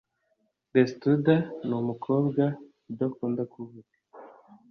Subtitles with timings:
[0.75, 1.35] Resituda
[1.67, 2.43] ni umukobwa
[2.91, 3.95] udakunda kuvuga